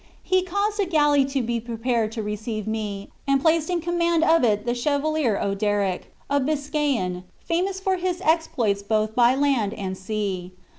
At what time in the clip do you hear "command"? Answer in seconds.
3.81-4.23